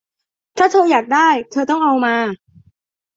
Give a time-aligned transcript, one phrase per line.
[0.57, 2.15] ถ้าเธออยากได้ เธอต้องเอามา